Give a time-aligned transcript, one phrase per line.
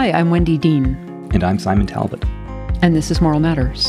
[0.00, 0.96] Hi, I'm Wendy Dean.
[1.34, 2.24] And I'm Simon Talbot.
[2.80, 3.88] And this is Moral Matters.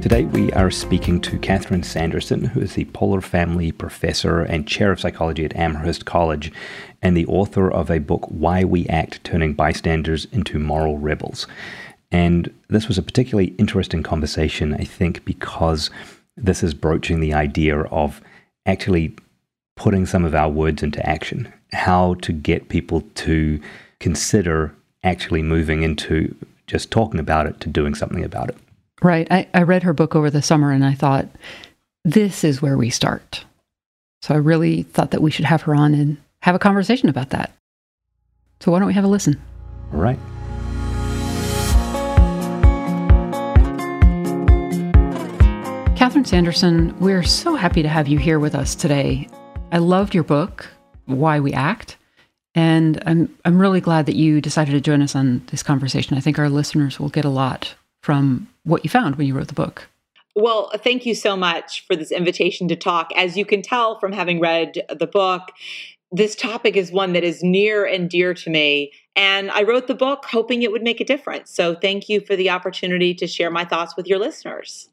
[0.00, 4.90] Today we are speaking to Catherine Sanderson, who is the Poler Family Professor and Chair
[4.90, 6.50] of Psychology at Amherst College,
[7.02, 11.46] and the author of a book, Why We Act Turning Bystanders into Moral Rebels.
[12.10, 15.90] And this was a particularly interesting conversation, I think, because
[16.38, 18.22] this is broaching the idea of
[18.64, 19.14] actually
[19.76, 23.60] putting some of our words into action, how to get people to
[24.00, 24.74] consider
[25.04, 26.34] actually moving into
[26.66, 28.56] just talking about it to doing something about it.
[29.02, 29.28] Right.
[29.30, 31.28] I, I read her book over the summer and I thought,
[32.04, 33.44] this is where we start.
[34.22, 37.30] So I really thought that we should have her on and have a conversation about
[37.30, 37.52] that.
[38.60, 39.40] So why don't we have a listen?
[39.92, 40.18] All right.
[45.96, 49.28] Catherine Sanderson, we're so happy to have you here with us today.
[49.72, 50.68] I loved your book,
[51.06, 51.96] Why We Act,
[52.54, 56.16] and I'm I'm really glad that you decided to join us on this conversation.
[56.16, 59.48] I think our listeners will get a lot from what you found when you wrote
[59.48, 59.88] the book.
[60.36, 63.10] Well, thank you so much for this invitation to talk.
[63.16, 65.50] As you can tell from having read the book,
[66.12, 68.92] this topic is one that is near and dear to me.
[69.16, 71.50] And I wrote the book hoping it would make a difference.
[71.50, 74.90] So thank you for the opportunity to share my thoughts with your listeners.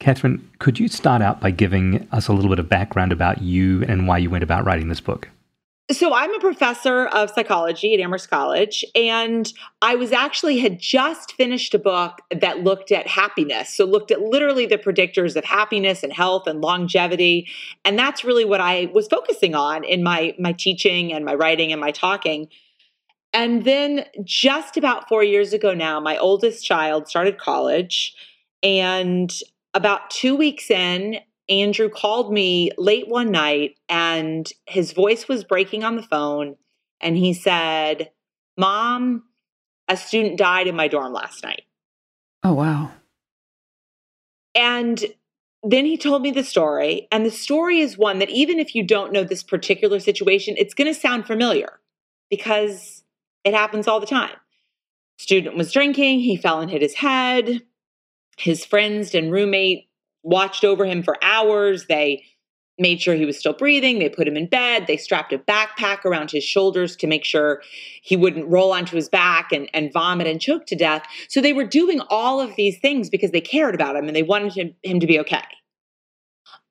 [0.00, 3.82] Catherine, could you start out by giving us a little bit of background about you
[3.84, 5.28] and why you went about writing this book?
[5.90, 11.32] So I'm a professor of psychology at Amherst College, and I was actually had just
[11.32, 13.74] finished a book that looked at happiness.
[13.74, 17.48] So looked at literally the predictors of happiness and health and longevity,
[17.86, 21.72] and that's really what I was focusing on in my my teaching and my writing
[21.72, 22.48] and my talking.
[23.32, 28.14] And then just about 4 years ago now, my oldest child started college,
[28.62, 29.34] and
[29.78, 35.84] about 2 weeks in, Andrew called me late one night and his voice was breaking
[35.84, 36.56] on the phone.
[37.00, 38.10] And he said,
[38.56, 39.22] Mom,
[39.86, 41.62] a student died in my dorm last night.
[42.42, 42.90] Oh, wow.
[44.56, 45.06] And
[45.62, 47.06] then he told me the story.
[47.12, 50.74] And the story is one that, even if you don't know this particular situation, it's
[50.74, 51.78] going to sound familiar
[52.30, 53.04] because
[53.44, 54.34] it happens all the time.
[55.18, 57.62] Student was drinking, he fell and hit his head.
[58.38, 59.88] His friends and roommate
[60.22, 61.86] watched over him for hours.
[61.86, 62.24] They
[62.78, 63.98] made sure he was still breathing.
[63.98, 64.86] They put him in bed.
[64.86, 67.60] They strapped a backpack around his shoulders to make sure
[68.02, 71.02] he wouldn't roll onto his back and, and vomit and choke to death.
[71.28, 74.22] So they were doing all of these things because they cared about him and they
[74.22, 75.42] wanted him, him to be okay.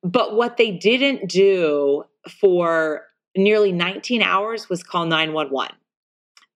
[0.02, 2.04] But what they didn't do
[2.40, 3.02] for
[3.36, 5.76] nearly 19 hours was call 911.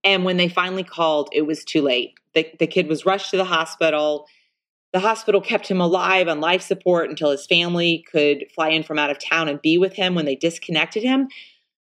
[0.04, 2.14] And when they finally called, it was too late.
[2.34, 4.26] The, the kid was rushed to the hospital.
[4.92, 8.98] The hospital kept him alive on life support until his family could fly in from
[8.98, 11.28] out of town and be with him when they disconnected him.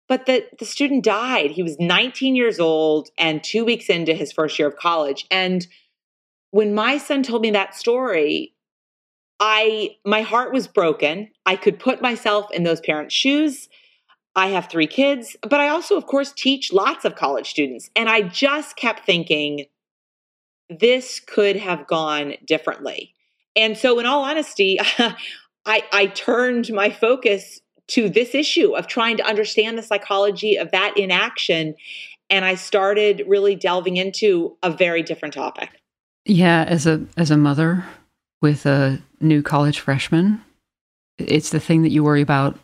[0.08, 1.52] But the, the student died.
[1.52, 5.26] He was 19 years old and two weeks into his first year of college.
[5.30, 5.66] And
[6.52, 8.54] when my son told me that story,
[9.40, 11.30] I my heart was broken.
[11.46, 13.68] I could put myself in those parents' shoes.
[14.36, 17.90] I have three kids, but I also, of course, teach lots of college students.
[17.96, 19.66] And I just kept thinking,
[20.70, 23.14] this could have gone differently.
[23.56, 24.78] And so, in all honesty,
[25.66, 30.72] I, I turned my focus to this issue of trying to understand the psychology of
[30.72, 31.76] that inaction.
[32.30, 35.70] And I started really delving into a very different topic.
[36.26, 37.86] Yeah, as a as a mother
[38.42, 40.42] with a new college freshman,
[41.20, 42.58] it's the thing that you worry about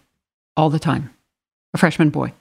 [0.58, 1.14] all the time.
[1.74, 2.34] A freshman boy.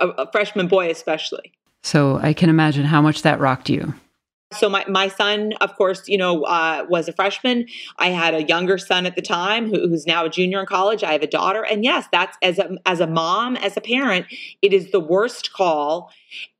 [0.00, 1.52] A, a freshman boy especially.
[1.82, 3.94] So I can imagine how much that rocked you.
[4.52, 7.66] So my, my son, of course, you know, uh, was a freshman.
[7.98, 11.02] I had a younger son at the time who, who's now a junior in college.
[11.02, 14.26] I have a daughter, and yes, that's as a as a mom, as a parent,
[14.62, 16.10] it is the worst call.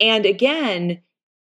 [0.00, 1.02] And again,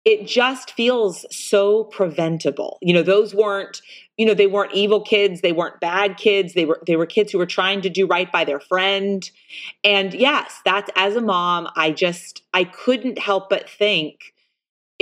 [0.04, 2.78] it just feels so preventable.
[2.82, 3.80] You know, those weren't
[4.16, 7.32] you know they weren't evil kids they weren't bad kids they were they were kids
[7.32, 9.30] who were trying to do right by their friend
[9.82, 14.33] and yes that's as a mom i just i couldn't help but think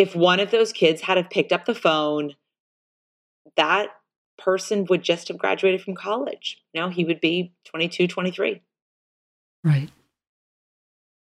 [0.02, 2.34] if one of those kids had have picked up the phone,
[3.56, 3.90] that
[4.36, 6.60] person would just have graduated from college.
[6.74, 8.60] You know, he would be 22, 23.
[9.62, 9.90] Right.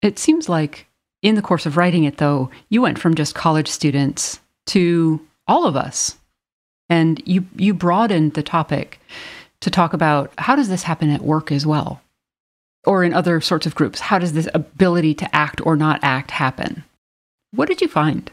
[0.03, 0.89] It seems like
[1.23, 5.65] in the course of writing it, though, you went from just college students to all
[5.65, 6.19] of us.
[6.89, 9.01] And you, you broadened the topic
[9.61, 12.01] to talk about how does this happen at work as well?
[12.85, 14.01] Or in other sorts of groups?
[14.01, 16.83] How does this ability to act or not act happen?
[17.53, 18.31] What did you find?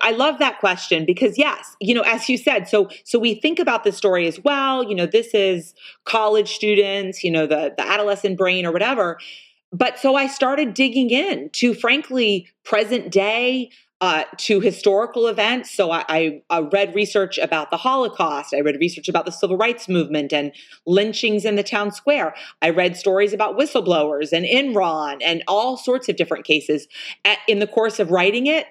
[0.00, 3.58] I love that question because yes, you know, as you said, so so we think
[3.58, 5.74] about the story as well, you know, this is
[6.04, 9.18] college students, you know, the the adolescent brain or whatever.
[9.72, 13.70] but so I started digging in to, frankly, present day,
[14.04, 15.70] uh, to historical events.
[15.70, 18.52] So I, I, I, read research about the Holocaust.
[18.52, 20.52] I read research about the civil rights movement and
[20.86, 22.34] lynchings in the town square.
[22.60, 26.86] I read stories about whistleblowers and Enron and all sorts of different cases.
[27.24, 28.66] At, in the course of writing it,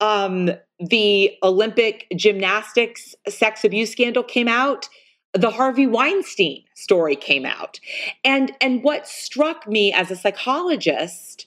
[0.00, 4.88] um, the Olympic gymnastics sex abuse scandal came out
[5.34, 7.80] the Harvey Weinstein story came out.
[8.24, 11.46] And and what struck me as a psychologist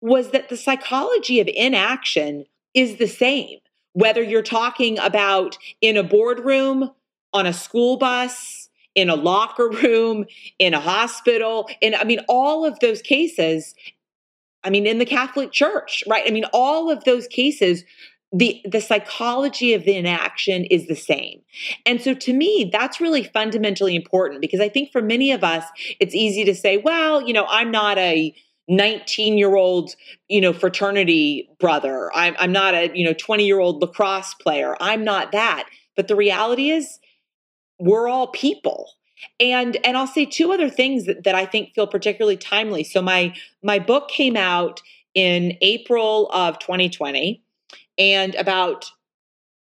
[0.00, 2.44] was that the psychology of inaction
[2.74, 3.58] is the same
[3.94, 6.90] whether you're talking about in a boardroom,
[7.32, 10.26] on a school bus, in a locker room,
[10.58, 13.74] in a hospital, in I mean all of those cases
[14.62, 16.24] I mean in the Catholic Church, right?
[16.26, 17.84] I mean all of those cases
[18.34, 21.40] the the psychology of the inaction is the same.
[21.86, 25.64] And so to me that's really fundamentally important because i think for many of us
[26.00, 28.34] it's easy to say well you know i'm not a
[28.68, 29.94] 19 year old
[30.28, 32.10] you know fraternity brother.
[32.14, 34.76] I'm, I'm not a you know 20 year old lacrosse player.
[34.80, 35.68] I'm not that.
[35.96, 36.98] But the reality is
[37.78, 38.90] we're all people.
[39.38, 42.84] And and i'll say two other things that, that i think feel particularly timely.
[42.84, 44.82] So my my book came out
[45.14, 47.43] in april of 2020
[47.98, 48.90] and about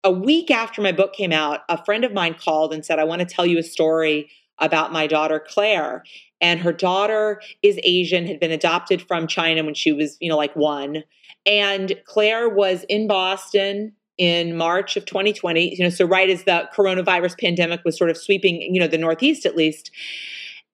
[0.05, 3.05] a week after my book came out, a friend of mine called and said, I
[3.05, 6.03] want to tell you a story about my daughter, Claire.
[6.41, 10.37] And her daughter is Asian, had been adopted from China when she was, you know,
[10.37, 11.05] like one.
[11.47, 16.69] And Claire was in Boston in March of 2020, you know, so right as the
[16.75, 19.91] coronavirus pandemic was sort of sweeping, you know, the Northeast at least.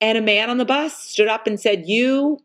[0.00, 2.38] And a man on the bus stood up and said, You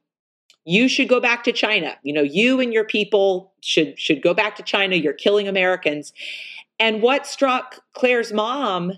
[0.65, 1.95] you should go back to China.
[2.03, 4.95] You know, you and your people should should go back to China.
[4.95, 6.13] You're killing Americans.
[6.79, 8.93] And what struck Claire's mom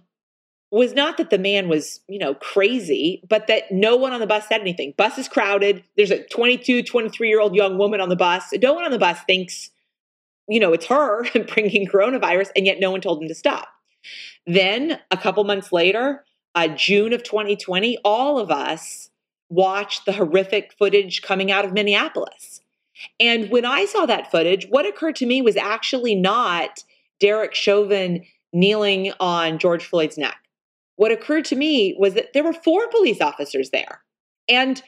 [0.72, 4.28] was not that the man was, you know, crazy, but that no one on the
[4.28, 4.94] bus said anything.
[4.98, 5.84] Bus is crowded.
[5.96, 8.54] There's a 22, 23 year old young woman on the bus.
[8.62, 9.72] No one on the bus thinks,
[10.48, 13.68] you know, it's her bringing coronavirus, and yet no one told them to stop.
[14.46, 19.10] Then a couple months later, uh, June of 2020, all of us
[19.56, 22.62] watched the horrific footage coming out of Minneapolis.
[23.20, 26.84] And when I saw that footage, what occurred to me was actually not
[27.20, 28.24] Derek Chauvin
[28.54, 30.38] kneeling on George Floyd's neck.
[30.96, 34.02] What occurred to me was that there were four police officers there.
[34.48, 34.82] And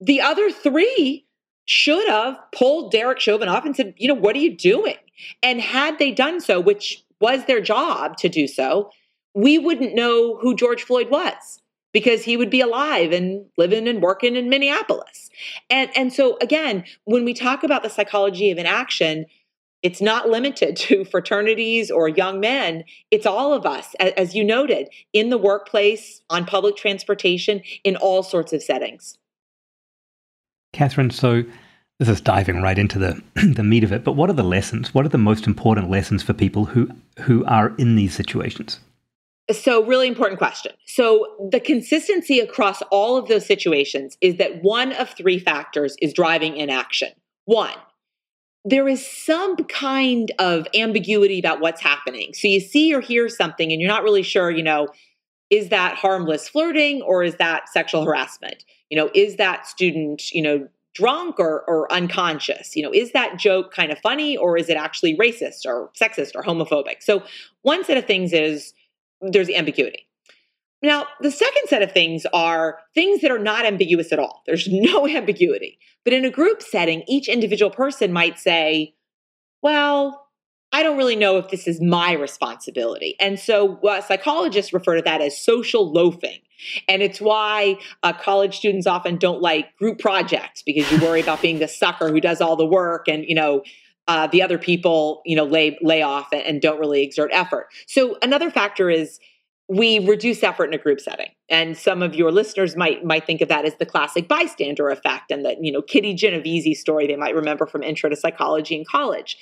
[0.00, 1.26] the other three
[1.64, 4.96] should have pulled Derek Chauvin off and said, you know, what are you doing?
[5.42, 8.90] And had they done so, which was their job to do so,
[9.34, 11.61] we wouldn't know who George Floyd was
[11.92, 15.30] because he would be alive and living and working in Minneapolis.
[15.70, 19.26] And and so again, when we talk about the psychology of inaction,
[19.82, 22.84] it's not limited to fraternities or young men.
[23.10, 28.22] It's all of us, as you noted, in the workplace, on public transportation, in all
[28.22, 29.18] sorts of settings.
[30.72, 31.44] Catherine, so
[31.98, 33.22] this is diving right into the
[33.54, 34.04] the meat of it.
[34.04, 34.94] But what are the lessons?
[34.94, 36.88] What are the most important lessons for people who
[37.20, 38.80] who are in these situations?
[39.50, 40.72] So, really important question.
[40.86, 46.12] So, the consistency across all of those situations is that one of three factors is
[46.12, 47.08] driving inaction.
[47.44, 47.74] One,
[48.64, 52.34] there is some kind of ambiguity about what's happening.
[52.34, 54.88] So, you see or hear something and you're not really sure, you know,
[55.50, 58.64] is that harmless flirting or is that sexual harassment?
[58.90, 62.76] You know, is that student, you know, drunk or, or unconscious?
[62.76, 66.30] You know, is that joke kind of funny or is it actually racist or sexist
[66.36, 67.02] or homophobic?
[67.02, 67.24] So,
[67.62, 68.72] one set of things is,
[69.22, 70.08] there's ambiguity.
[70.82, 74.42] Now, the second set of things are things that are not ambiguous at all.
[74.46, 75.78] There's no ambiguity.
[76.04, 78.94] But in a group setting, each individual person might say,
[79.62, 80.26] well,
[80.72, 83.14] I don't really know if this is my responsibility.
[83.20, 86.40] And so uh, psychologists refer to that as social loafing.
[86.88, 91.42] And it's why uh, college students often don't like group projects because you worry about
[91.42, 93.62] being the sucker who does all the work and, you know,
[94.08, 97.68] uh, the other people, you know, lay lay off and don't really exert effort.
[97.86, 99.20] So another factor is
[99.68, 103.40] we reduce effort in a group setting, and some of your listeners might might think
[103.40, 107.16] of that as the classic bystander effect, and that you know Kitty Genovese story they
[107.16, 109.38] might remember from Intro to Psychology in college.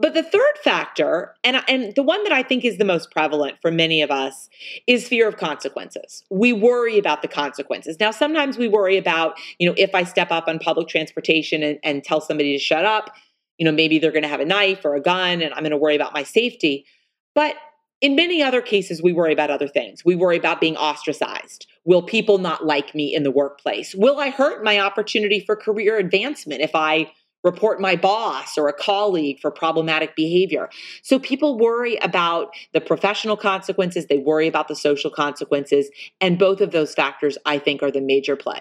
[0.00, 3.58] But the third factor, and, and the one that I think is the most prevalent
[3.60, 4.48] for many of us,
[4.86, 6.24] is fear of consequences.
[6.30, 8.00] We worry about the consequences.
[8.00, 11.78] Now, sometimes we worry about, you know, if I step up on public transportation and,
[11.84, 13.14] and tell somebody to shut up,
[13.60, 15.70] you know, maybe they're going to have a knife or a gun and I'm going
[15.70, 16.86] to worry about my safety.
[17.34, 17.56] But
[18.00, 20.02] in many other cases, we worry about other things.
[20.02, 21.66] We worry about being ostracized.
[21.84, 23.94] Will people not like me in the workplace?
[23.94, 27.12] Will I hurt my opportunity for career advancement if I
[27.44, 30.70] report my boss or a colleague for problematic behavior?
[31.02, 35.90] So people worry about the professional consequences, they worry about the social consequences.
[36.18, 38.60] And both of those factors, I think, are the major play.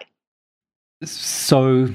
[1.06, 1.88] So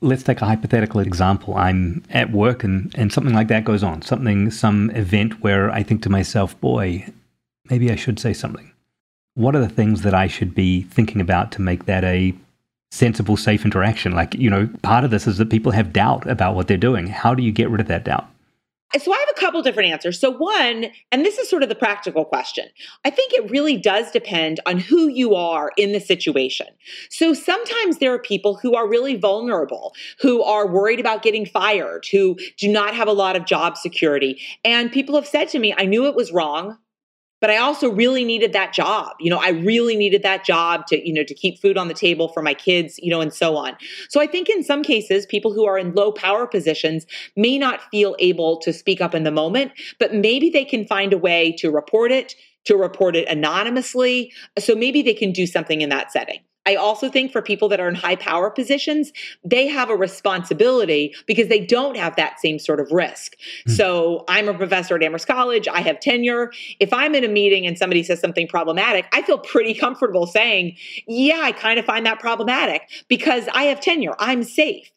[0.00, 1.56] let's take a hypothetical example.
[1.56, 5.82] I'm at work and, and something like that goes on, something, some event where I
[5.82, 7.06] think to myself, boy,
[7.68, 8.72] maybe I should say something.
[9.34, 12.34] What are the things that I should be thinking about to make that a
[12.90, 14.12] sensible, safe interaction?
[14.12, 17.08] Like, you know, part of this is that people have doubt about what they're doing.
[17.08, 18.29] How do you get rid of that doubt?
[18.98, 20.18] So I have a couple different answers.
[20.18, 22.66] So one, and this is sort of the practical question.
[23.04, 26.66] I think it really does depend on who you are in the situation.
[27.08, 32.06] So sometimes there are people who are really vulnerable, who are worried about getting fired,
[32.10, 34.40] who do not have a lot of job security.
[34.64, 36.78] And people have said to me, I knew it was wrong
[37.40, 39.12] but I also really needed that job.
[39.18, 41.94] You know, I really needed that job to, you know, to keep food on the
[41.94, 43.76] table for my kids, you know, and so on.
[44.08, 47.06] So I think in some cases, people who are in low power positions
[47.36, 51.12] may not feel able to speak up in the moment, but maybe they can find
[51.12, 52.34] a way to report it,
[52.66, 54.32] to report it anonymously.
[54.58, 56.40] So maybe they can do something in that setting.
[56.70, 59.12] I also think for people that are in high power positions,
[59.44, 63.36] they have a responsibility because they don't have that same sort of risk.
[63.66, 63.76] Mm.
[63.76, 66.52] So I'm a professor at Amherst College, I have tenure.
[66.78, 70.76] If I'm in a meeting and somebody says something problematic, I feel pretty comfortable saying,
[71.08, 74.92] Yeah, I kind of find that problematic because I have tenure, I'm safe.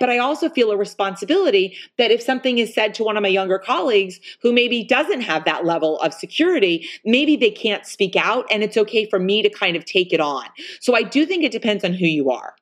[0.00, 3.28] But I also feel a responsibility that if something is said to one of my
[3.28, 8.46] younger colleagues who maybe doesn't have that level of security, maybe they can't speak out
[8.50, 10.46] and it's okay for me to kind of take it on.
[10.80, 12.54] So I do think it depends on who you are.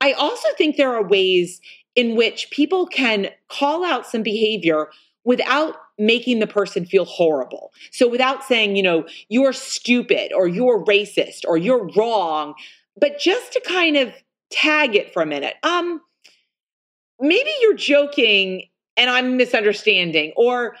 [0.00, 1.60] I also think there are ways
[1.94, 4.88] in which people can call out some behavior
[5.24, 7.72] without making the person feel horrible.
[7.90, 12.54] So without saying, you know, you're stupid or you're racist or you're wrong,
[13.00, 14.12] but just to kind of
[14.50, 15.54] tag it for a minute.
[15.62, 16.00] Um
[17.20, 18.64] maybe you're joking
[18.96, 20.74] and I'm misunderstanding or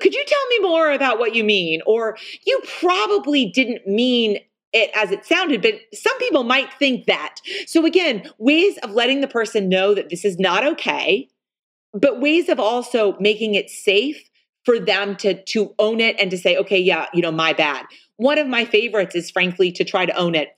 [0.00, 2.16] could you tell me more about what you mean or
[2.46, 4.38] you probably didn't mean
[4.72, 7.36] it as it sounded, but some people might think that.
[7.66, 11.28] So, again, ways of letting the person know that this is not okay,
[11.92, 14.22] but ways of also making it safe
[14.64, 17.86] for them to, to own it and to say, okay, yeah, you know, my bad.
[18.16, 20.50] One of my favorites is, frankly, to try to own it.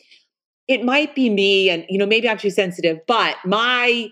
[0.66, 4.08] It might be me, and, you know, maybe I'm too sensitive, but my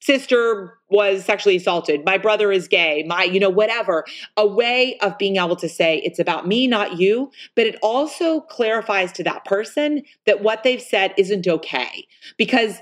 [0.00, 2.04] sister was sexually assaulted.
[2.04, 3.04] My brother is gay.
[3.06, 4.04] My you know whatever.
[4.36, 8.40] A way of being able to say it's about me not you but it also
[8.42, 12.06] clarifies to that person that what they've said isn't okay.
[12.36, 12.78] Because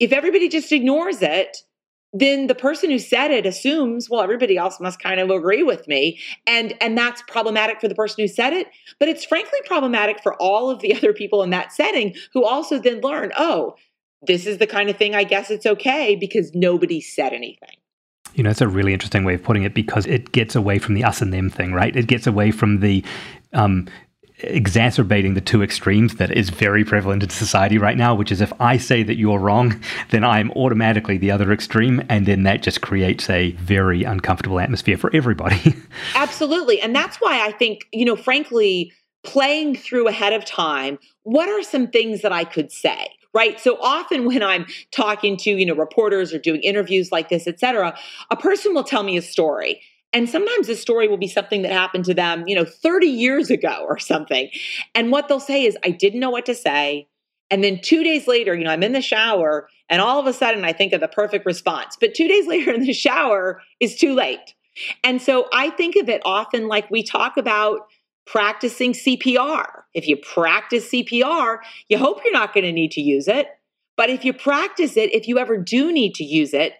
[0.00, 1.58] if everybody just ignores it
[2.12, 5.86] then the person who said it assumes well everybody else must kind of agree with
[5.86, 6.18] me.
[6.46, 10.34] And and that's problematic for the person who said it but it's frankly problematic for
[10.40, 13.76] all of the other people in that setting who also then learn oh
[14.22, 17.76] this is the kind of thing I guess it's okay because nobody said anything.
[18.34, 20.94] You know, it's a really interesting way of putting it because it gets away from
[20.94, 21.94] the us and them thing, right?
[21.94, 23.02] It gets away from the
[23.54, 23.88] um,
[24.38, 28.52] exacerbating the two extremes that is very prevalent in society right now, which is if
[28.60, 29.80] I say that you're wrong,
[30.10, 32.02] then I'm automatically the other extreme.
[32.08, 35.74] And then that just creates a very uncomfortable atmosphere for everybody.
[36.14, 36.80] Absolutely.
[36.80, 38.92] And that's why I think, you know, frankly,
[39.24, 43.08] playing through ahead of time, what are some things that I could say?
[43.36, 43.60] Right?
[43.60, 47.60] So often when i'm talking to you know reporters or doing interviews like this et
[47.60, 47.96] cetera
[48.30, 49.82] a person will tell me a story.
[50.12, 53.50] And sometimes the story will be something that happened to them you know 30 years
[53.50, 54.48] ago or something.
[54.94, 57.08] And what they'll say is i didn't know what to say.
[57.50, 60.32] And then two days later you know i'm in the shower and all of a
[60.32, 61.96] sudden i think of the perfect response.
[62.00, 64.54] But two days later in the shower is too late.
[65.04, 67.80] And so i think of it often like we talk about
[68.26, 69.66] practicing CPR.
[69.94, 73.48] If you practice CPR, you hope you're not going to need to use it.
[73.96, 76.74] But if you practice it, if you ever do need to use it,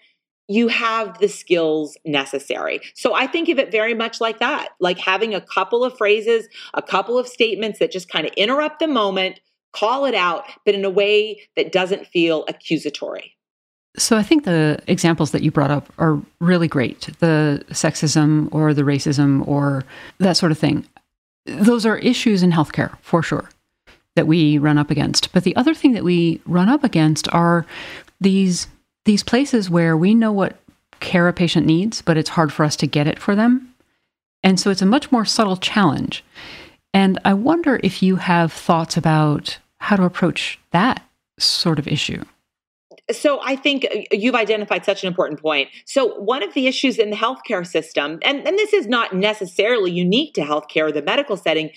[0.49, 2.81] you have the skills necessary.
[2.95, 6.47] So I think of it very much like that, like having a couple of phrases,
[6.75, 9.41] a couple of statements that just kind of interrupt the moment,
[9.73, 13.33] call it out, but in a way that doesn't feel accusatory.
[13.99, 17.09] So I think the examples that you brought up are really great.
[17.19, 19.85] The sexism or the racism or
[20.19, 20.87] that sort of thing
[21.47, 23.49] those are issues in healthcare for sure
[24.15, 25.33] that we run up against.
[25.33, 27.67] But the other thing that we run up against are
[28.21, 28.67] these
[29.05, 30.57] these places where we know what
[30.99, 33.73] care a patient needs, but it's hard for us to get it for them.
[34.43, 36.25] And so it's a much more subtle challenge.
[36.93, 41.03] And I wonder if you have thoughts about how to approach that
[41.39, 42.25] sort of issue
[43.13, 45.69] so I think uh, you've identified such an important point.
[45.85, 49.91] So one of the issues in the healthcare system, and, and this is not necessarily
[49.91, 51.71] unique to healthcare the medical setting,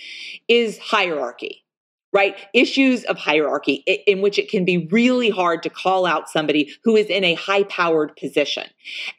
[0.47, 1.63] is hierarchy.
[2.11, 2.35] Right?
[2.53, 6.95] Issues of hierarchy in which it can be really hard to call out somebody who
[6.95, 8.65] is in a high powered position.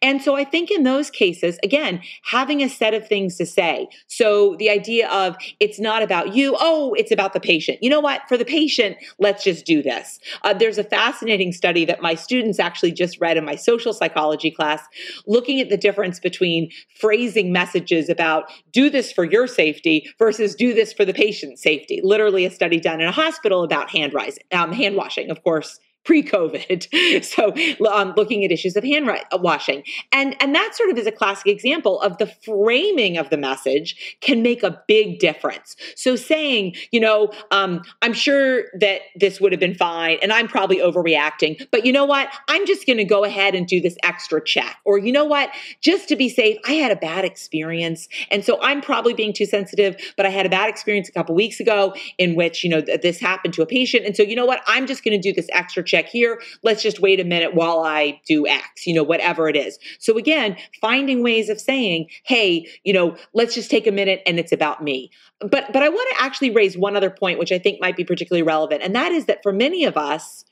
[0.03, 3.89] And so I think in those cases, again, having a set of things to say.
[4.09, 7.79] So the idea of it's not about you, oh, it's about the patient.
[7.81, 8.23] You know what?
[8.29, 10.19] For the patient, let's just do this.
[10.43, 14.51] Uh, there's a fascinating study that my students actually just read in my social psychology
[14.51, 14.83] class,
[15.27, 20.75] looking at the difference between phrasing messages about do this for your safety versus do
[20.75, 22.01] this for the patient's safety.
[22.03, 25.79] Literally a study done in a hospital about hand rising, um, hand washing, of course,
[26.05, 27.25] pre-COVID.
[27.25, 27.55] so
[27.89, 29.83] um, looking at issues of hand uh, washing.
[30.13, 34.19] And, and that sort of is a classic example of the framing of the message
[34.21, 35.77] can make a big difference.
[35.97, 40.49] So saying, you know, um, I'm sure that this would have been fine and I'm
[40.49, 42.33] probably overreacting, but you know what?
[42.49, 44.79] I'm just going to go ahead and do this extra check.
[44.85, 45.51] Or you know what?
[45.81, 48.09] Just to be safe, I had a bad experience.
[48.31, 51.35] And so I'm probably being too sensitive, but I had a bad experience a couple
[51.35, 54.07] weeks ago in which, you know, th- this happened to a patient.
[54.07, 54.63] And so, you know what?
[54.67, 56.41] I'm just going to do this extra check here.
[56.63, 59.79] Let's just wait a minute while I do X, you know, whatever it is.
[59.99, 64.39] So again, finding ways of saying, hey, you know, let's just take a minute and
[64.39, 65.11] it's about me.
[65.41, 68.05] But but I want to actually raise one other point which I think might be
[68.05, 70.45] particularly relevant and that is that for many of us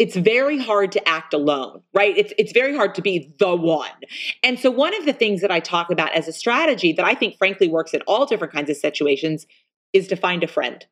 [0.00, 2.16] it's very hard to act alone, right?
[2.16, 3.90] It's it's very hard to be the one.
[4.42, 7.14] And so one of the things that I talk about as a strategy that I
[7.14, 9.46] think frankly works in all different kinds of situations
[9.92, 10.86] is to find a friend.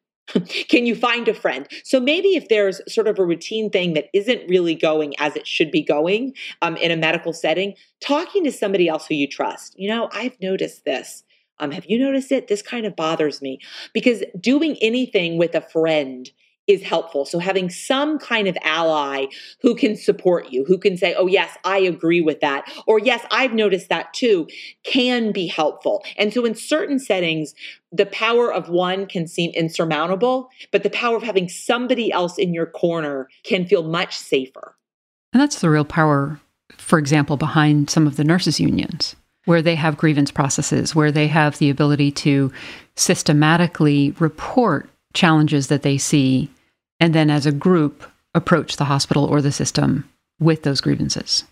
[0.68, 1.66] Can you find a friend?
[1.84, 5.46] So maybe if there's sort of a routine thing that isn't really going as it
[5.46, 9.74] should be going um, in a medical setting, talking to somebody else who you trust.
[9.78, 11.24] You know, I've noticed this.
[11.60, 12.48] Um, have you noticed it?
[12.48, 13.58] This kind of bothers me
[13.92, 16.30] because doing anything with a friend
[16.68, 17.24] is helpful.
[17.24, 19.26] So having some kind of ally
[19.62, 23.24] who can support you, who can say, "Oh yes, I agree with that," or "Yes,
[23.30, 24.46] I've noticed that too,"
[24.84, 26.04] can be helpful.
[26.16, 27.54] And so in certain settings,
[27.90, 32.52] the power of one can seem insurmountable, but the power of having somebody else in
[32.52, 34.76] your corner can feel much safer.
[35.32, 36.38] And that's the real power,
[36.76, 41.26] for example, behind some of the nurses unions where they have grievance processes, where they
[41.26, 42.52] have the ability to
[42.96, 46.50] systematically report challenges that they see
[47.00, 51.44] and then as a group approach the hospital or the system with those grievances.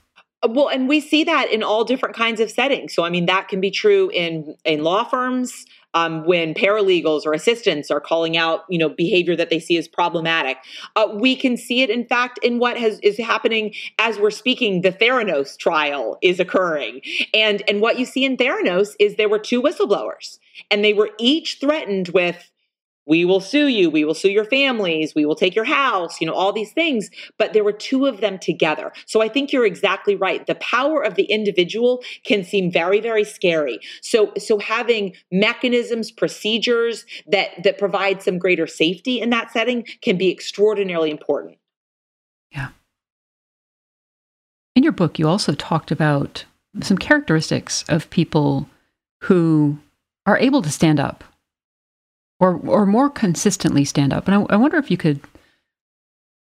[0.42, 2.94] Uh, well and we see that in all different kinds of settings.
[2.94, 7.32] So i mean that can be true in in law firms um, when paralegals or
[7.32, 10.58] assistants are calling out you know behavior that they see as problematic.
[10.94, 14.82] Uh, we can see it in fact in what has is happening as we're speaking.
[14.82, 17.00] The theranos trial is occurring.
[17.32, 20.38] And and what you see in theranos is there were two whistleblowers
[20.70, 22.50] and they were each threatened with
[23.06, 26.26] we will sue you we will sue your families we will take your house you
[26.26, 28.92] know all these things but there were two of them together.
[29.06, 30.46] So i think you're exactly right.
[30.46, 33.80] The power of the individual can seem very very scary.
[34.02, 40.16] So so having mechanisms procedures that that provide some greater safety in that setting can
[40.16, 41.58] be extraordinarily important.
[42.52, 42.68] Yeah.
[44.74, 46.44] In your book you also talked about
[46.82, 48.68] some characteristics of people
[49.24, 49.78] who
[50.26, 51.24] are able to stand up
[52.40, 54.28] or or more consistently stand up.
[54.28, 55.20] And I, I wonder if you could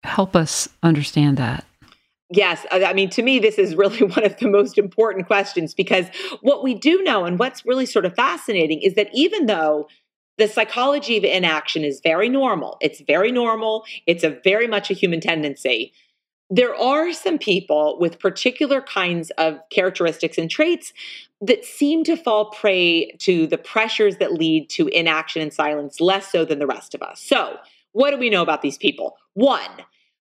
[0.03, 1.65] help us understand that.
[2.31, 5.73] Yes, uh, I mean, to me, this is really one of the most important questions
[5.73, 6.07] because
[6.41, 9.87] what we do know and what's really sort of fascinating is that even though
[10.37, 14.93] the psychology of inaction is very normal, it's very normal, it's a very much a
[14.93, 15.93] human tendency.
[16.49, 20.93] There are some people with particular kinds of characteristics and traits
[21.41, 26.31] that seem to fall prey to the pressures that lead to inaction and silence less
[26.31, 27.21] so than the rest of us.
[27.21, 27.57] So,
[27.93, 29.15] what do we know about these people?
[29.33, 29.69] One,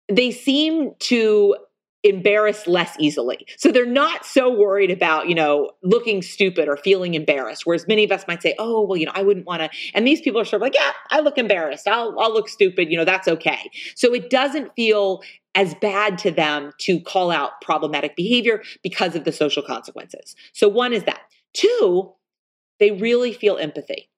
[0.08, 1.56] they seem to
[2.04, 3.46] embarrass less easily.
[3.58, 7.66] So they're not so worried about, you know, looking stupid or feeling embarrassed.
[7.66, 9.70] Whereas many of us might say, oh, well, you know, I wouldn't want to.
[9.94, 11.88] And these people are sort of like, yeah, I look embarrassed.
[11.88, 12.90] I'll, I'll look stupid.
[12.90, 13.70] You know, that's okay.
[13.96, 15.22] So it doesn't feel
[15.56, 20.36] as bad to them to call out problematic behavior because of the social consequences.
[20.54, 21.22] So, one is that.
[21.54, 22.14] Two,
[22.80, 24.10] they really feel empathy.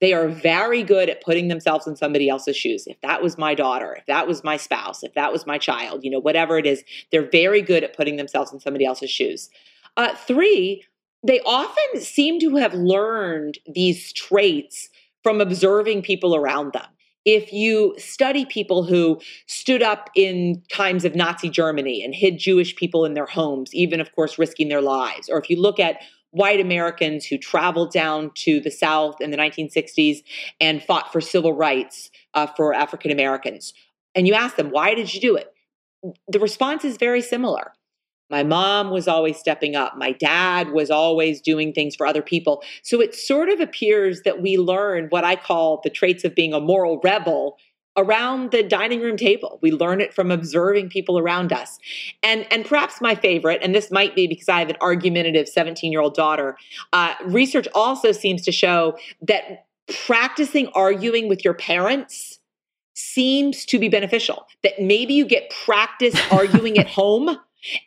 [0.00, 2.86] They are very good at putting themselves in somebody else's shoes.
[2.86, 6.04] If that was my daughter, if that was my spouse, if that was my child,
[6.04, 9.50] you know, whatever it is, they're very good at putting themselves in somebody else's shoes.
[9.96, 10.84] Uh, three,
[11.22, 14.88] they often seem to have learned these traits
[15.22, 16.86] from observing people around them
[17.24, 22.74] if you study people who stood up in times of Nazi Germany and hid Jewish
[22.76, 26.00] people in their homes, even, of course, risking their lives, or if you look at
[26.30, 30.22] white Americans who traveled down to the South in the 1960s
[30.60, 33.74] and fought for civil rights uh, for African Americans,
[34.14, 35.52] and you ask them, why did you do it?
[36.28, 37.72] The response is very similar.
[38.30, 39.96] My mom was always stepping up.
[39.96, 42.62] My dad was always doing things for other people.
[42.82, 46.54] So it sort of appears that we learn what I call the traits of being
[46.54, 47.58] a moral rebel
[47.96, 49.58] around the dining room table.
[49.62, 51.78] We learn it from observing people around us.
[52.22, 55.90] And, and perhaps my favorite, and this might be because I have an argumentative 17
[55.90, 56.56] year old daughter,
[56.92, 59.66] uh, research also seems to show that
[60.06, 62.38] practicing arguing with your parents
[62.94, 64.46] seems to be beneficial.
[64.62, 67.38] That maybe you get practice arguing at home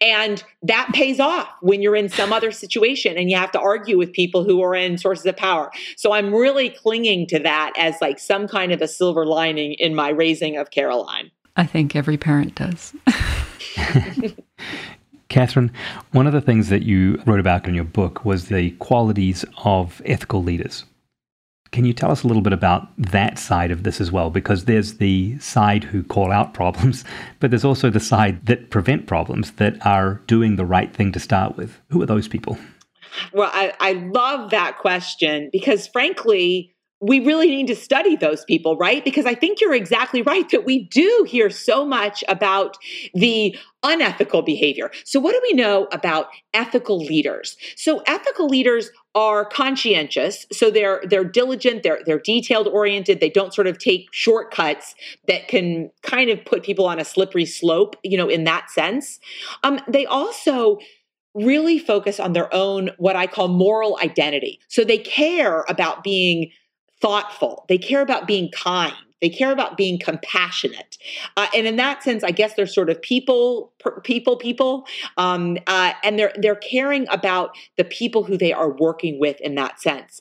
[0.01, 3.97] and that pays off when you're in some other situation and you have to argue
[3.97, 5.71] with people who are in sources of power.
[5.95, 9.95] So I'm really clinging to that as like some kind of a silver lining in
[9.95, 11.31] my raising of Caroline.
[11.55, 12.93] I think every parent does.
[15.29, 15.71] Catherine,
[16.11, 20.01] one of the things that you wrote about in your book was the qualities of
[20.05, 20.85] ethical leaders.
[21.73, 24.29] Can you tell us a little bit about that side of this as well?
[24.29, 27.03] Because there's the side who call out problems,
[27.39, 31.19] but there's also the side that prevent problems that are doing the right thing to
[31.19, 31.79] start with.
[31.89, 32.59] Who are those people?
[33.33, 36.72] Well, I, I love that question because, frankly,
[37.03, 39.03] we really need to study those people, right?
[39.03, 42.77] Because I think you're exactly right that we do hear so much about
[43.13, 44.89] the unethical behavior.
[45.03, 47.57] So, what do we know about ethical leaders?
[47.75, 53.19] So, ethical leaders are conscientious, so they're they're diligent, they're they're detailed oriented.
[53.19, 54.95] They don't sort of take shortcuts
[55.27, 59.19] that can kind of put people on a slippery slope, you know, in that sense.
[59.63, 60.79] Um, they also
[61.35, 64.59] really focus on their own what I call moral identity.
[64.67, 66.51] So they care about being
[67.03, 67.65] thoughtful.
[67.67, 68.95] They care about being kind.
[69.21, 70.97] They care about being compassionate,
[71.37, 73.71] uh, and in that sense, I guess they're sort of people,
[74.03, 74.85] people, people,
[75.15, 79.55] um, uh, and they're they're caring about the people who they are working with in
[79.55, 80.19] that sense.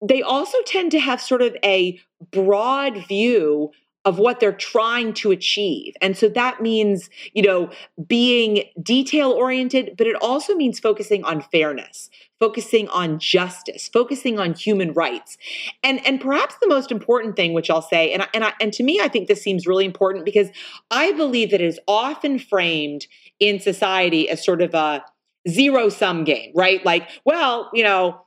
[0.00, 3.72] They also tend to have sort of a broad view
[4.04, 5.94] of what they're trying to achieve.
[6.00, 7.70] And so that means, you know,
[8.06, 12.08] being detail oriented, but it also means focusing on fairness,
[12.40, 15.38] focusing on justice, focusing on human rights.
[15.84, 18.72] And and perhaps the most important thing which I'll say and I, and I, and
[18.72, 20.48] to me I think this seems really important because
[20.90, 23.06] I believe that it is often framed
[23.38, 25.04] in society as sort of a
[25.48, 26.84] zero sum game, right?
[26.84, 28.20] Like, well, you know,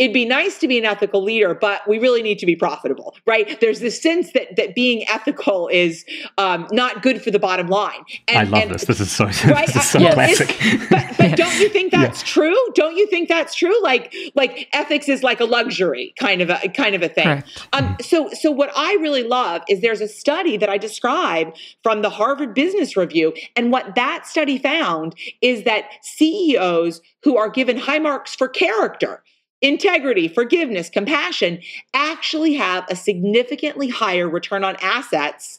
[0.00, 3.14] it'd be nice to be an ethical leader, but we really need to be profitable,
[3.26, 3.60] right?
[3.60, 6.06] There's this sense that that being ethical is
[6.38, 8.02] um, not good for the bottom line.
[8.26, 8.86] And, I love and, this.
[8.86, 9.66] This is so, right?
[9.66, 10.56] this is so classic.
[10.88, 12.26] But, but don't you think that's yeah.
[12.26, 12.56] true?
[12.74, 13.80] Don't you think that's true?
[13.82, 17.44] Like like ethics is like a luxury kind of a kind of a thing.
[17.74, 22.00] Um, so so what I really love is there's a study that I describe from
[22.00, 27.76] the Harvard Business Review, and what that study found is that CEOs who are given
[27.76, 29.22] high marks for character
[29.62, 31.60] integrity, forgiveness, compassion
[31.94, 35.58] actually have a significantly higher return on assets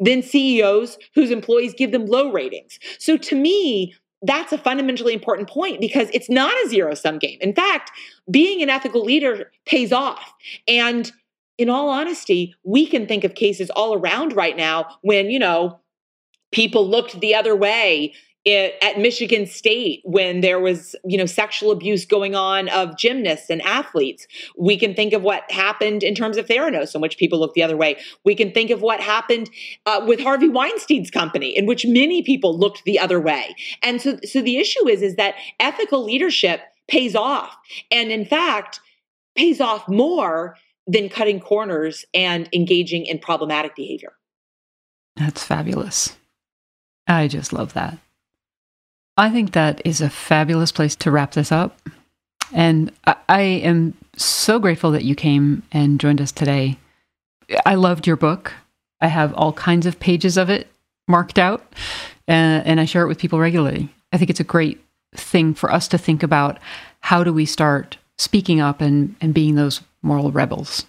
[0.00, 2.78] than CEOs whose employees give them low ratings.
[2.98, 7.38] So to me, that's a fundamentally important point because it's not a zero sum game.
[7.40, 7.90] In fact,
[8.30, 10.34] being an ethical leader pays off.
[10.66, 11.10] And
[11.56, 15.80] in all honesty, we can think of cases all around right now when, you know,
[16.52, 18.14] people looked the other way
[18.48, 23.50] it, at Michigan State when there was, you know, sexual abuse going on of gymnasts
[23.50, 24.26] and athletes.
[24.56, 27.62] We can think of what happened in terms of Theranos, in which people looked the
[27.62, 27.98] other way.
[28.24, 29.50] We can think of what happened
[29.84, 33.54] uh, with Harvey Weinstein's company, in which many people looked the other way.
[33.82, 37.54] And so, so the issue is, is that ethical leadership pays off,
[37.90, 38.80] and in fact,
[39.36, 40.56] pays off more
[40.86, 44.14] than cutting corners and engaging in problematic behavior.
[45.16, 46.16] That's fabulous.
[47.06, 47.98] I just love that.
[49.18, 51.76] I think that is a fabulous place to wrap this up.
[52.52, 52.92] And
[53.28, 56.78] I, am so grateful that you came and joined us today.
[57.66, 58.52] I loved your book.
[59.00, 60.68] I have all kinds of pages of it
[61.08, 61.60] marked out,
[62.28, 63.88] uh, and I share it with people regularly.
[64.12, 64.82] I think it's a great
[65.14, 66.58] thing for us to think about
[67.00, 70.86] how do we start speaking up and, and being those moral rebels.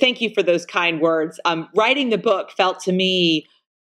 [0.00, 1.38] Thank you for those kind words.
[1.44, 3.46] Um, writing the book felt to me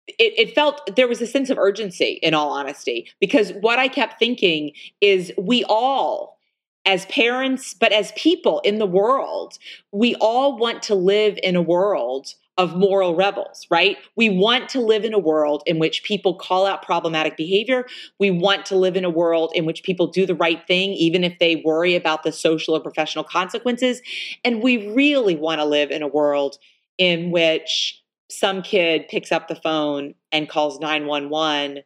[0.07, 3.89] it, it, felt there was a sense of urgency in all honesty because what i
[3.89, 6.39] kept thinking is we all
[6.87, 9.59] as parents but as people in the world
[9.93, 13.97] we all want to live in a world of moral rebels right?
[14.17, 17.87] We want to live in a world in which people call out problematic behavior.
[18.19, 21.25] We want to live in a world in which people do the right thing even
[21.25, 24.03] if they worry about the social or professional consequences.
[24.45, 26.59] And we really want to live in a world
[26.99, 28.00] in which
[28.31, 31.83] some kid picks up the phone and calls 911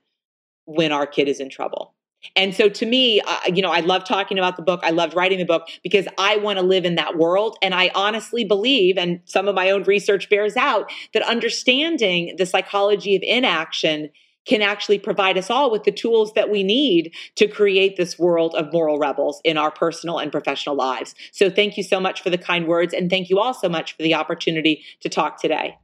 [0.67, 1.95] when our kid is in trouble.
[2.37, 3.21] And so to me,
[3.53, 4.81] you know, I love talking about the book.
[4.83, 7.59] I loved writing the book because I want to live in that world.
[7.61, 12.47] And I honestly believe, and some of my own research bears out, that understanding the
[12.47, 14.09] psychology of inaction
[14.47, 18.55] can actually provide us all with the tools that we need to create this world
[18.55, 21.15] of moral rebels in our personal and professional lives.
[21.33, 22.95] So thank you so much for the kind words.
[22.95, 25.77] And thank you all so much for the opportunity to talk today.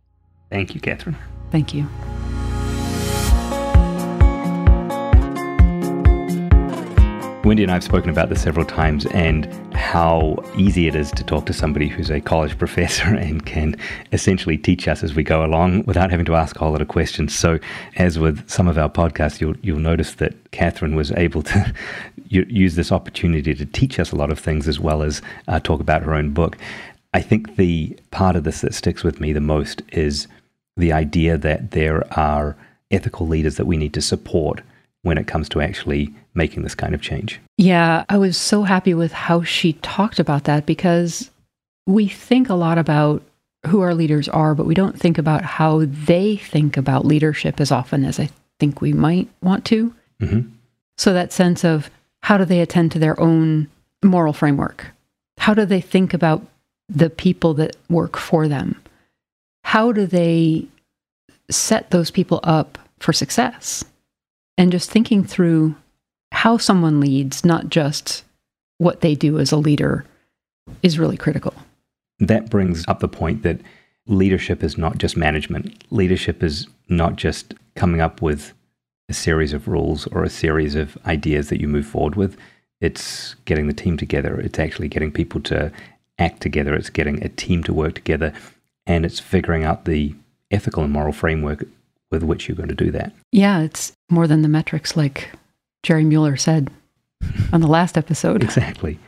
[0.51, 1.17] Thank you, Catherine.
[1.51, 1.89] Thank you.
[7.43, 11.25] Wendy and I have spoken about this several times and how easy it is to
[11.25, 13.77] talk to somebody who's a college professor and can
[14.13, 16.89] essentially teach us as we go along without having to ask a whole lot of
[16.89, 17.35] questions.
[17.35, 17.59] So,
[17.97, 21.75] as with some of our podcasts, you'll, you'll notice that Catherine was able to
[22.29, 25.81] use this opportunity to teach us a lot of things as well as uh, talk
[25.81, 26.59] about her own book.
[27.15, 30.29] I think the part of this that sticks with me the most is
[30.81, 32.57] the idea that there are
[32.91, 34.63] ethical leaders that we need to support
[35.03, 37.41] when it comes to actually making this kind of change.
[37.57, 41.31] Yeah, I was so happy with how she talked about that because
[41.87, 43.23] we think a lot about
[43.67, 47.71] who our leaders are, but we don't think about how they think about leadership as
[47.71, 49.95] often as I think we might want to.
[50.21, 50.49] Mm-hmm.
[50.97, 51.91] So, that sense of
[52.23, 53.69] how do they attend to their own
[54.03, 54.89] moral framework?
[55.39, 56.47] How do they think about
[56.89, 58.81] the people that work for them?
[59.65, 60.67] How do they
[61.51, 63.85] set those people up for success?
[64.59, 65.75] And just thinking through
[66.33, 68.25] how someone leads, not just
[68.79, 70.05] what they do as a leader,
[70.83, 71.55] is really critical.
[72.19, 73.61] That brings up the point that
[74.07, 75.85] leadership is not just management.
[75.91, 78.53] Leadership is not just coming up with
[79.09, 82.37] a series of rules or a series of ideas that you move forward with.
[82.81, 84.39] It's getting the team together.
[84.41, 85.73] It's actually getting people to
[86.19, 86.75] act together.
[86.75, 88.33] It's getting a team to work together.
[88.87, 90.15] And it's figuring out the
[90.51, 91.65] ethical and moral framework
[92.11, 93.13] with which you're going to do that.
[93.33, 95.31] Yeah, it's more than the metrics like
[95.83, 96.71] Jerry Muller said
[97.53, 98.43] on the last episode.
[98.43, 98.99] exactly.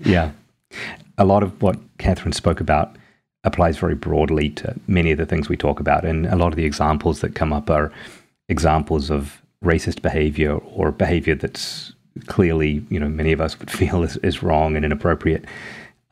[0.00, 0.32] Yeah.
[1.18, 2.96] A lot of what Catherine spoke about
[3.44, 6.04] applies very broadly to many of the things we talk about.
[6.04, 7.92] And a lot of the examples that come up are
[8.48, 11.92] examples of racist behavior or behavior that's
[12.26, 15.44] clearly, you know, many of us would feel is, is wrong and inappropriate.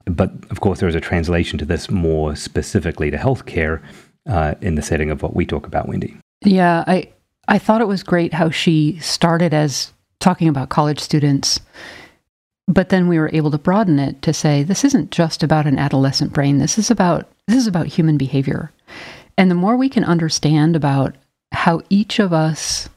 [0.07, 3.83] But of course, there is a translation to this more specifically to healthcare
[4.29, 6.17] uh, in the setting of what we talk about, Wendy.
[6.45, 7.13] Yeah, I
[7.49, 11.61] I thought it was great how she started as talking about college students,
[12.67, 15.79] but then we were able to broaden it to say this isn't just about an
[15.79, 16.59] adolescent brain.
[16.59, 18.73] This is about this is about human behavior.
[19.39, 21.15] And the more we can understand about
[21.53, 22.89] how each of us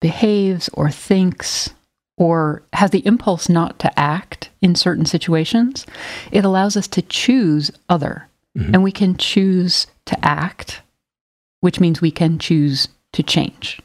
[0.00, 1.70] behaves or thinks
[2.16, 5.86] or has the impulse not to act in certain situations,
[6.32, 8.28] it allows us to choose other.
[8.56, 8.74] Mm-hmm.
[8.74, 10.80] And we can choose to act,
[11.60, 13.80] which means we can choose to change.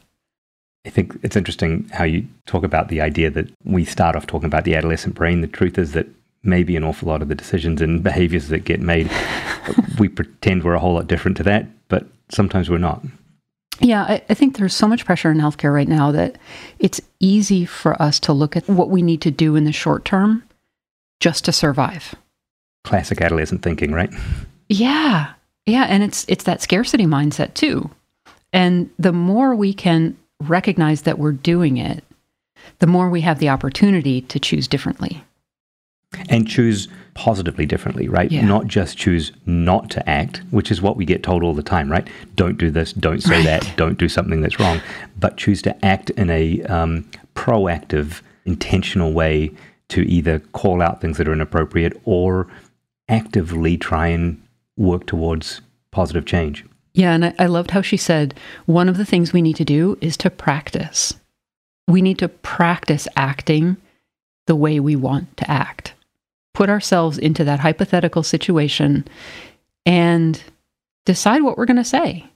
[0.84, 4.46] I think it's interesting how you talk about the idea that we start off talking
[4.46, 5.40] about the adolescent brain.
[5.40, 6.08] The truth is that
[6.42, 9.10] maybe an awful lot of the decisions and behaviors that get made,
[9.98, 13.02] we pretend we're a whole lot different to that, but sometimes we're not.
[13.80, 16.36] Yeah, I, I, think there's so much pressure in healthcare right now that
[16.78, 20.04] it's easy for us to look at what we need to do in the short
[20.04, 20.44] term
[21.20, 22.14] just to survive.
[22.84, 24.12] Classic adolescent thinking, right?
[24.68, 25.32] Yeah.
[25.66, 27.90] Yeah, and it's it's that scarcity mindset too.
[28.52, 32.04] And the more we can recognize that we're doing it,
[32.80, 35.24] the more we have the opportunity to choose differently.
[36.28, 38.30] And choose positively differently, right?
[38.30, 38.44] Yeah.
[38.44, 41.90] Not just choose not to act, which is what we get told all the time,
[41.90, 42.08] right?
[42.36, 43.44] Don't do this, don't say right.
[43.44, 44.80] that, don't do something that's wrong,
[45.18, 49.50] but choose to act in a um, proactive, intentional way
[49.88, 52.48] to either call out things that are inappropriate or
[53.08, 54.42] actively try and
[54.76, 56.64] work towards positive change.
[56.94, 58.34] Yeah, and I, I loved how she said
[58.66, 61.14] one of the things we need to do is to practice.
[61.86, 63.76] We need to practice acting
[64.46, 65.94] the way we want to act.
[66.54, 69.06] Put ourselves into that hypothetical situation
[69.86, 70.42] and
[71.04, 72.26] decide what we're going to say.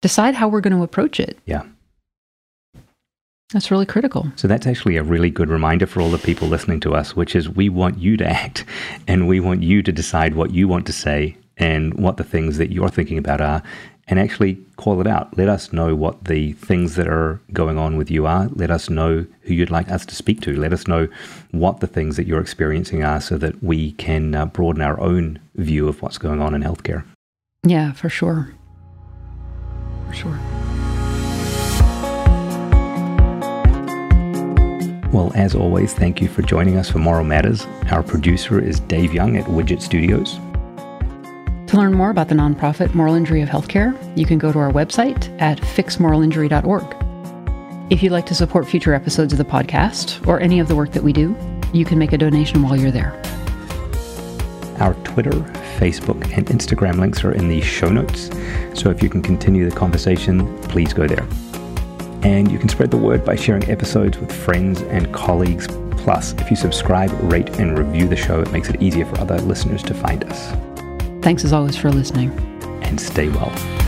[0.00, 1.38] Decide how we're going to approach it.
[1.44, 1.64] Yeah.
[3.52, 4.30] That's really critical.
[4.36, 7.34] So that's actually a really good reminder for all the people listening to us, which
[7.34, 8.64] is we want you to act
[9.06, 12.58] and we want you to decide what you want to say and what the things
[12.58, 13.62] that you're thinking about are
[14.08, 15.36] and actually call it out.
[15.36, 18.48] Let us know what the things that are going on with you are.
[18.48, 20.56] Let us know who you'd like us to speak to.
[20.56, 21.08] Let us know
[21.50, 25.38] what the things that you're experiencing are so that we can uh, broaden our own
[25.56, 27.04] view of what's going on in healthcare.
[27.64, 28.54] Yeah, for sure.
[30.08, 30.40] For sure.
[35.12, 37.66] Well, as always, thank you for joining us for Moral Matters.
[37.90, 40.38] Our producer is Dave Young at Widget Studios.
[41.68, 44.72] To learn more about the nonprofit Moral Injury of Healthcare, you can go to our
[44.72, 47.92] website at fixmoralinjury.org.
[47.92, 50.92] If you'd like to support future episodes of the podcast or any of the work
[50.92, 51.36] that we do,
[51.74, 53.12] you can make a donation while you're there.
[54.80, 55.32] Our Twitter,
[55.78, 58.30] Facebook, and Instagram links are in the show notes.
[58.72, 61.28] So if you can continue the conversation, please go there.
[62.22, 65.66] And you can spread the word by sharing episodes with friends and colleagues.
[65.98, 69.38] Plus, if you subscribe, rate, and review the show, it makes it easier for other
[69.42, 70.54] listeners to find us.
[71.22, 72.30] Thanks as always for listening.
[72.82, 73.87] And stay well.